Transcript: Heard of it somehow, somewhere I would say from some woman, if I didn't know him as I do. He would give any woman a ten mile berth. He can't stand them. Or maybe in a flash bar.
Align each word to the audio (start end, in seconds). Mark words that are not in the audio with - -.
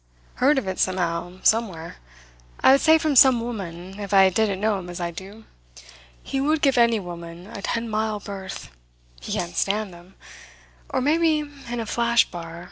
Heard 0.41 0.57
of 0.57 0.67
it 0.67 0.79
somehow, 0.79 1.33
somewhere 1.43 1.97
I 2.59 2.71
would 2.71 2.81
say 2.81 2.97
from 2.97 3.15
some 3.15 3.39
woman, 3.39 3.99
if 3.99 4.15
I 4.15 4.31
didn't 4.31 4.59
know 4.59 4.79
him 4.79 4.89
as 4.89 4.99
I 4.99 5.11
do. 5.11 5.43
He 6.23 6.41
would 6.41 6.63
give 6.63 6.75
any 6.75 6.99
woman 6.99 7.45
a 7.45 7.61
ten 7.61 7.87
mile 7.87 8.19
berth. 8.19 8.71
He 9.19 9.31
can't 9.33 9.55
stand 9.55 9.93
them. 9.93 10.15
Or 10.89 11.01
maybe 11.01 11.47
in 11.69 11.79
a 11.79 11.85
flash 11.85 12.25
bar. 12.31 12.59